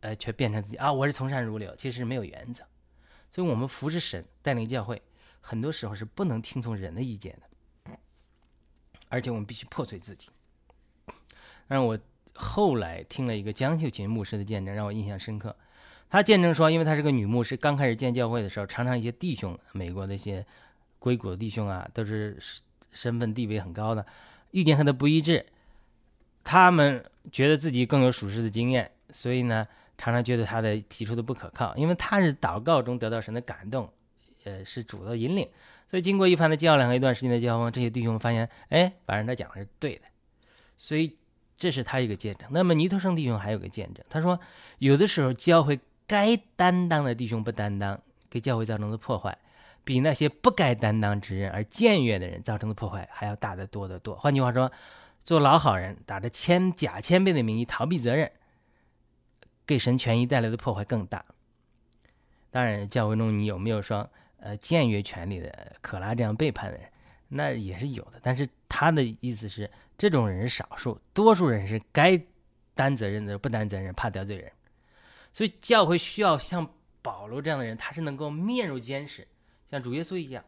[0.00, 2.62] 呃，却变成自己啊，我是从善如流，其实是没有原则。
[3.30, 5.00] 所以，我们服侍神，带领教会，
[5.40, 7.98] 很多时候是不能听从人的意见的，
[9.08, 10.28] 而且我们必须破碎自己。
[11.68, 11.98] 让我
[12.34, 15.56] 后来听了一个江秀琴牧师的见证，让我印象深刻。
[16.10, 20.46] 他见证说，因为他是个女牧师，刚开始建教会的时候，常常一些弟兄，美国的一些
[21.06, 22.36] 硅谷的弟兄啊，都是
[22.90, 24.04] 身份地位很高的，
[24.50, 25.46] 意见和他不一致。
[26.42, 29.64] 他们觉得自己更有属实的经验，所以呢，
[29.96, 31.76] 常常觉得他的提出的不可靠。
[31.76, 33.88] 因为他是祷告中得到神的感动，
[34.42, 35.48] 呃，是主的引领。
[35.86, 40.02] 所以经过一番的较量和一段时间的交锋，这些弟兄发现，哎，反正他讲的是对的。
[40.76, 41.16] 所以
[41.56, 42.48] 这是他一个见证。
[42.50, 44.40] 那么尼托生弟兄还有个见证，他说，
[44.78, 45.78] 有的时候教会。
[46.08, 48.00] 该担当的弟兄不担当，
[48.30, 49.36] 给教会造成的破坏，
[49.86, 54.16] 比那些不该担当之人而僭越的人造成的破坏还要大得多得多。
[54.16, 54.70] 换句话说，
[55.22, 58.28] 做老好人，打着谦假谦卑的名义逃避责任，
[59.64, 61.24] 给神权益带来的破坏更大。
[62.50, 64.10] 当然，教会中你有没有说
[64.40, 66.90] 呃僭越权利的可拉这样背叛的人？
[67.28, 68.18] 那也是有的。
[68.20, 72.20] 但是他的意思是，这种人是少数，多数人是该
[72.74, 74.50] 担责任的不担责任，怕得罪人。
[75.32, 76.68] 所以教会需要像
[77.02, 79.24] 保罗这样的人，他是能够面如坚石，
[79.70, 80.44] 像主耶稣一样，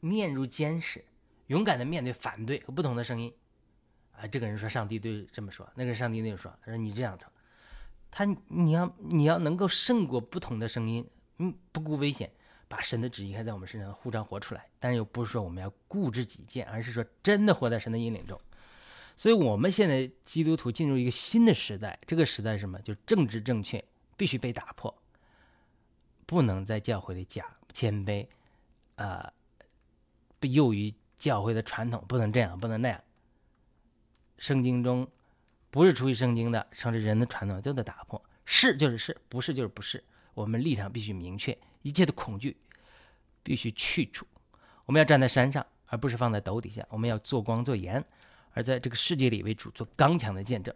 [0.00, 1.04] 面如坚石，
[1.48, 3.32] 勇敢的面对反对和不同的声音。
[4.12, 7.26] 啊，这个人说上帝对这么说，那个上帝那个说，他说你这样子，
[8.10, 11.06] 他你要你要能够胜过不同的声音，
[11.38, 12.30] 嗯，不顾危险，
[12.68, 14.68] 把神的旨意还在我们身上呼召活出来。
[14.78, 18.40] 但是又不是说我们要固执己见，而是说真的活在神的引领中。
[19.16, 22.80] 所以我们现在基督徒进入一个新的时代，这个时代什么？
[22.80, 23.84] 就政治正确。
[24.18, 24.96] 必须被打破，
[26.24, 28.26] 不能在教会里假谦卑，
[28.94, 29.30] 啊，
[30.40, 32.98] 不囿于教会的传统，不能这样，不能那样。
[34.38, 35.06] 圣经中
[35.70, 38.24] 不是出于圣经的，甚至人的传统都得打破。
[38.46, 40.02] 是就是是，不是就是不是。
[40.32, 42.56] 我们立场必须明确，一切的恐惧
[43.42, 44.26] 必须去除。
[44.86, 46.82] 我们要站在山上，而不是放在斗底下。
[46.88, 48.02] 我们要做光做盐，
[48.54, 50.74] 而在这个世界里为主做刚强的见证。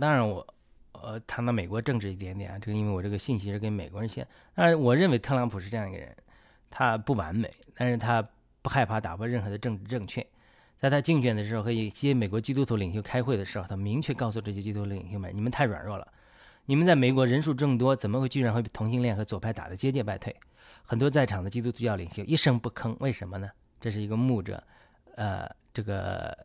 [0.00, 0.54] 当然我。
[1.02, 6.16] 呃，谈到美国政治一点点啊，这个因为我这个信息是跟美国人写，当然我认为特朗普是这样一个人，
[6.70, 8.26] 他不完美，但是他
[8.62, 10.26] 不害怕打破任何的政治正确，
[10.78, 16.06] 在他竞选的时候和一些美国基督徒领袖开会的时候，他明确告诉这些基督徒领袖们：你们太软弱了，
[16.66, 20.34] 你们在美国人数众多，怎么会居然会被同性恋和左派打得节节败退？
[20.84, 23.50] 很多在场的基督教领袖一声不吭，为什么呢？
[23.80, 24.62] 这是一个牧者，
[25.16, 26.36] 呃，这个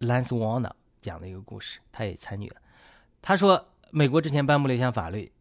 [0.00, 2.56] Lance Warner 讲的一个故事，他也参与了。
[3.26, 5.32] 他说，美国之前颁布了一项法律，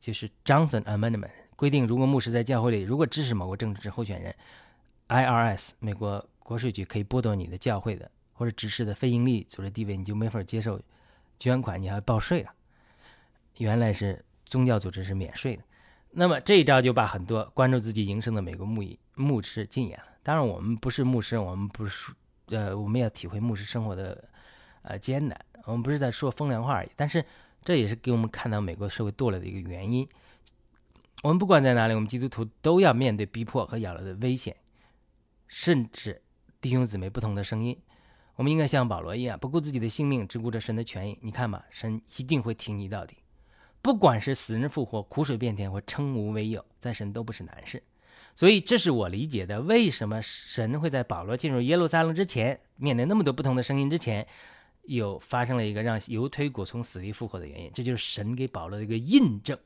[0.00, 4.34] 就是 Johnson Amendment，规定如果牧师在教会里如果支持某个政治候选人
[5.06, 10.80] ，IRS 美国国税局可以剥夺你的教会的或者指示的非盈利组织地位，你就没法接受
[11.38, 12.52] 捐款，你还要报税了。
[13.58, 15.62] 原来是宗教组织是免税的，
[16.10, 20.06] 那么这一招就把很多关注自己营生的美国牧医牧师禁言了。
[20.24, 22.12] 当然，我们不是牧师，我们不是
[22.46, 24.28] 呃，我们要体会牧师生活的
[24.82, 25.40] 呃艰难。
[25.64, 27.24] 我们不是在说风凉话而已，但是
[27.64, 30.08] 这也是给我们看到美国社会堕落的一个原因。
[31.22, 34.54] 我们不管在哪里，我们基督徒都要面对逼迫和咬了的危险，
[35.48, 36.20] 甚至
[36.60, 37.78] 弟兄姊妹不同的声音。
[38.36, 41.18] 我们应该像保罗一样，不顾自己的性命，只顾着神的权益。
[41.22, 43.16] 你看吧，神一定会挺你到底。
[43.80, 47.82] 不管是死人复活、苦水变甜或称无为有，在神都不是难事。
[48.34, 54.26] 所以，这是我理解的，为什么神会在保罗进入耶路撒冷之前，面对那么多不同的声音之前。
[54.86, 59.58] 有发生了一个让犹推古从死里复活的原因，这就是神给保罗的一个印证，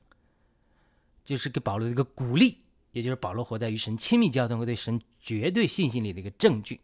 [1.24, 2.58] 就是给保罗的一个鼓励，
[2.92, 6.80] 也就是保罗活在与神亲密交通和对神绝对信心里的一个证据。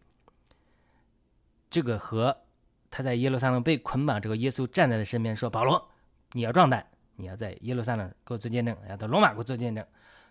[1.70, 2.36] 这个和
[2.90, 5.90] 他在耶路撒冷被捆绑，这个耶稣站在他身边说：“保罗，
[6.32, 9.84] 你要壮胆，你要在耶路撒冷给我做见证，要到罗马给我做见证。”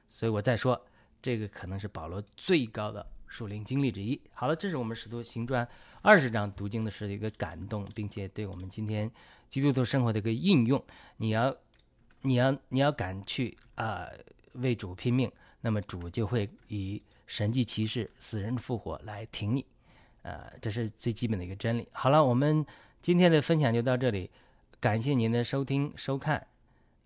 [0.07, 0.85] 所以我再说，
[1.21, 3.05] 这个可能是保罗最高的。
[3.33, 4.21] 属灵经历之一。
[4.31, 5.67] 好了，这是我们使徒行传
[6.03, 9.11] 二十章读经的时的一个感动，并且对我们今天
[9.49, 10.81] 基督徒生活的一个应用。
[11.17, 11.55] 你要，
[12.21, 14.07] 你要，你要敢去啊，
[14.53, 15.31] 为主拼命，
[15.61, 19.65] 那么主就会以神迹奇事、死人复活来挺你，
[20.21, 21.87] 呃，这是最基本的一个真理。
[21.91, 22.63] 好了，我们
[23.01, 24.29] 今天的分享就到这里，
[24.79, 26.45] 感谢您的收听收看，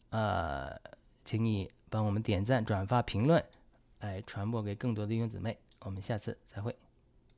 [0.09, 0.77] 呃，
[1.23, 3.41] 请你帮我们点赞、转发、评论，
[4.01, 5.57] 来传播给更多的弟兄姊妹。
[5.87, 6.75] 我们下次再会。